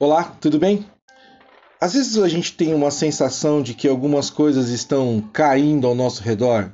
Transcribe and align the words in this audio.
Olá, 0.00 0.22
tudo 0.40 0.60
bem? 0.60 0.86
Às 1.80 1.94
vezes 1.94 2.16
a 2.18 2.28
gente 2.28 2.52
tem 2.52 2.72
uma 2.72 2.88
sensação 2.88 3.60
de 3.60 3.74
que 3.74 3.88
algumas 3.88 4.30
coisas 4.30 4.68
estão 4.68 5.20
caindo 5.32 5.88
ao 5.88 5.94
nosso 5.96 6.22
redor, 6.22 6.70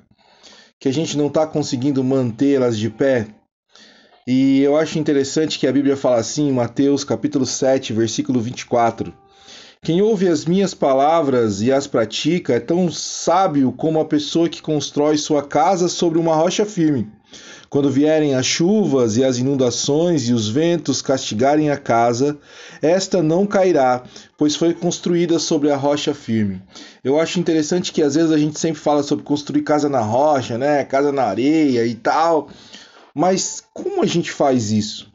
que 0.78 0.90
a 0.90 0.92
gente 0.92 1.16
não 1.16 1.28
está 1.28 1.46
conseguindo 1.46 2.04
mantê-las 2.04 2.76
de 2.76 2.90
pé. 2.90 3.28
E 4.26 4.60
eu 4.60 4.76
acho 4.76 4.98
interessante 4.98 5.58
que 5.58 5.66
a 5.66 5.72
Bíblia 5.72 5.96
fala 5.96 6.16
assim 6.16 6.48
em 6.48 6.52
Mateus 6.52 7.02
capítulo 7.02 7.46
7, 7.46 7.94
versículo 7.94 8.42
24. 8.42 9.10
Quem 9.84 10.00
ouve 10.00 10.26
as 10.28 10.46
minhas 10.46 10.72
palavras 10.72 11.60
e 11.60 11.70
as 11.70 11.86
pratica 11.86 12.54
é 12.54 12.58
tão 12.58 12.90
sábio 12.90 13.70
como 13.70 14.00
a 14.00 14.04
pessoa 14.06 14.48
que 14.48 14.62
constrói 14.62 15.18
sua 15.18 15.42
casa 15.42 15.90
sobre 15.90 16.18
uma 16.18 16.34
rocha 16.34 16.64
firme. 16.64 17.06
Quando 17.68 17.90
vierem 17.90 18.34
as 18.34 18.46
chuvas 18.46 19.18
e 19.18 19.24
as 19.24 19.36
inundações 19.36 20.26
e 20.26 20.32
os 20.32 20.48
ventos 20.48 21.02
castigarem 21.02 21.68
a 21.68 21.76
casa, 21.76 22.38
esta 22.80 23.22
não 23.22 23.46
cairá, 23.46 24.02
pois 24.38 24.56
foi 24.56 24.72
construída 24.72 25.38
sobre 25.38 25.70
a 25.70 25.76
rocha 25.76 26.14
firme. 26.14 26.62
Eu 27.04 27.20
acho 27.20 27.38
interessante 27.38 27.92
que 27.92 28.02
às 28.02 28.14
vezes 28.14 28.32
a 28.32 28.38
gente 28.38 28.58
sempre 28.58 28.80
fala 28.80 29.02
sobre 29.02 29.22
construir 29.22 29.64
casa 29.64 29.90
na 29.90 30.00
rocha, 30.00 30.56
né? 30.56 30.82
Casa 30.84 31.12
na 31.12 31.24
areia 31.24 31.86
e 31.86 31.94
tal. 31.94 32.48
Mas 33.14 33.62
como 33.74 34.02
a 34.02 34.06
gente 34.06 34.32
faz 34.32 34.72
isso? 34.72 35.13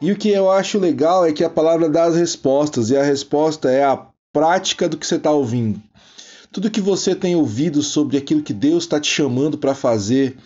E 0.00 0.12
o 0.12 0.16
que 0.16 0.28
eu 0.28 0.50
acho 0.50 0.78
legal 0.78 1.24
é 1.24 1.32
que 1.32 1.44
a 1.44 1.50
palavra 1.50 1.88
dá 1.88 2.04
as 2.04 2.16
respostas, 2.16 2.90
e 2.90 2.96
a 2.96 3.02
resposta 3.02 3.70
é 3.70 3.84
a 3.84 4.06
prática 4.32 4.88
do 4.88 4.96
que 4.96 5.06
você 5.06 5.16
está 5.16 5.30
ouvindo. 5.30 5.80
Tudo 6.52 6.70
que 6.70 6.80
você 6.80 7.14
tem 7.14 7.34
ouvido 7.34 7.82
sobre 7.82 8.16
aquilo 8.16 8.42
que 8.42 8.52
Deus 8.52 8.84
está 8.84 9.00
te 9.00 9.10
chamando 9.10 9.58
para 9.58 9.74
fazer, 9.74 10.36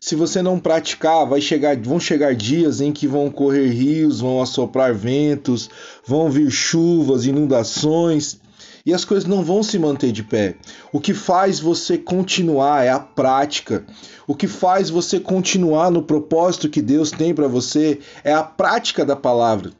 se 0.00 0.14
você 0.14 0.42
não 0.42 0.60
praticar, 0.60 1.26
vai 1.26 1.40
chegar, 1.40 1.74
vão 1.76 1.98
chegar 1.98 2.34
dias 2.34 2.82
em 2.82 2.92
que 2.92 3.06
vão 3.06 3.30
correr 3.30 3.68
rios, 3.68 4.20
vão 4.20 4.42
assoprar 4.42 4.94
ventos, 4.94 5.70
vão 6.06 6.30
vir 6.30 6.50
chuvas, 6.50 7.24
inundações, 7.24 8.38
e 8.84 8.92
as 8.92 9.04
coisas 9.04 9.28
não 9.28 9.42
vão 9.42 9.62
se 9.62 9.78
manter 9.78 10.12
de 10.12 10.22
pé. 10.22 10.56
O 10.92 11.00
que 11.00 11.14
faz 11.14 11.58
você 11.58 11.96
continuar 11.96 12.84
é 12.84 12.90
a 12.90 13.00
prática. 13.00 13.84
O 14.26 14.34
que 14.34 14.46
faz 14.46 14.90
você 14.90 15.18
continuar 15.18 15.90
no 15.90 16.02
propósito 16.02 16.68
que 16.68 16.82
Deus 16.82 17.10
tem 17.10 17.34
para 17.34 17.48
você 17.48 18.00
é 18.22 18.32
a 18.32 18.42
prática 18.42 19.04
da 19.04 19.16
palavra 19.16 19.72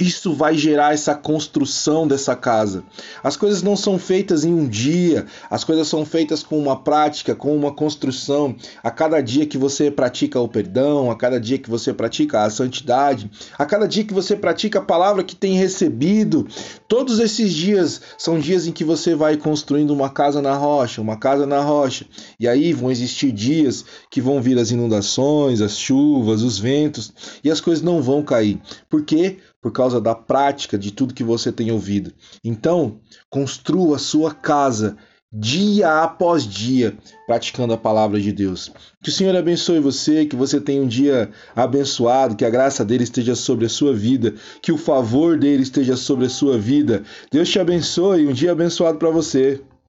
isso 0.00 0.32
vai 0.32 0.56
gerar 0.56 0.94
essa 0.94 1.14
construção 1.14 2.08
dessa 2.08 2.34
casa. 2.34 2.82
As 3.22 3.36
coisas 3.36 3.62
não 3.62 3.76
são 3.76 3.98
feitas 3.98 4.42
em 4.42 4.54
um 4.54 4.66
dia, 4.66 5.26
as 5.50 5.64
coisas 5.64 5.86
são 5.86 6.06
feitas 6.06 6.42
com 6.42 6.58
uma 6.58 6.82
prática, 6.82 7.34
com 7.34 7.54
uma 7.54 7.70
construção. 7.70 8.56
A 8.82 8.90
cada 8.90 9.20
dia 9.20 9.44
que 9.44 9.58
você 9.58 9.90
pratica 9.90 10.40
o 10.40 10.48
perdão, 10.48 11.10
a 11.10 11.16
cada 11.16 11.38
dia 11.38 11.58
que 11.58 11.68
você 11.68 11.92
pratica 11.92 12.42
a 12.42 12.48
santidade, 12.48 13.30
a 13.58 13.66
cada 13.66 13.86
dia 13.86 14.02
que 14.02 14.14
você 14.14 14.34
pratica 14.34 14.78
a 14.78 14.82
palavra 14.82 15.22
que 15.22 15.36
tem 15.36 15.58
recebido, 15.58 16.48
todos 16.88 17.18
esses 17.18 17.52
dias 17.52 18.00
são 18.16 18.40
dias 18.40 18.66
em 18.66 18.72
que 18.72 18.84
você 18.84 19.14
vai 19.14 19.36
construindo 19.36 19.90
uma 19.90 20.08
casa 20.08 20.40
na 20.40 20.54
rocha, 20.54 21.02
uma 21.02 21.18
casa 21.18 21.46
na 21.46 21.60
rocha. 21.60 22.06
E 22.40 22.48
aí 22.48 22.72
vão 22.72 22.90
existir 22.90 23.30
dias 23.30 23.84
que 24.10 24.22
vão 24.22 24.40
vir 24.40 24.58
as 24.58 24.70
inundações, 24.70 25.60
as 25.60 25.76
chuvas, 25.76 26.40
os 26.40 26.58
ventos, 26.58 27.12
e 27.44 27.50
as 27.50 27.60
coisas 27.60 27.84
não 27.84 28.00
vão 28.00 28.22
cair. 28.22 28.58
Por 28.88 29.04
quê? 29.04 29.36
Por 29.62 29.70
causa 29.70 30.00
da 30.00 30.14
prática 30.14 30.76
de 30.76 30.90
tudo 30.90 31.14
que 31.14 31.22
você 31.22 31.52
tem 31.52 31.70
ouvido. 31.70 32.12
Então, 32.44 32.98
construa 33.30 33.98
sua 33.98 34.34
casa 34.34 34.96
dia 35.32 36.02
após 36.02 36.46
dia, 36.46 36.94
praticando 37.26 37.72
a 37.72 37.78
palavra 37.78 38.20
de 38.20 38.30
Deus. 38.30 38.70
Que 39.02 39.08
o 39.08 39.12
Senhor 39.12 39.34
abençoe 39.34 39.80
você, 39.80 40.26
que 40.26 40.36
você 40.36 40.60
tenha 40.60 40.82
um 40.82 40.86
dia 40.86 41.30
abençoado, 41.56 42.36
que 42.36 42.44
a 42.44 42.50
graça 42.50 42.84
dele 42.84 43.04
esteja 43.04 43.34
sobre 43.34 43.64
a 43.64 43.68
sua 43.68 43.94
vida, 43.94 44.34
que 44.60 44.70
o 44.70 44.76
favor 44.76 45.38
dele 45.38 45.62
esteja 45.62 45.96
sobre 45.96 46.26
a 46.26 46.28
sua 46.28 46.58
vida. 46.58 47.02
Deus 47.30 47.48
te 47.48 47.58
abençoe, 47.58 48.26
um 48.26 48.32
dia 48.32 48.52
abençoado 48.52 48.98
para 48.98 49.08
você. 49.08 49.62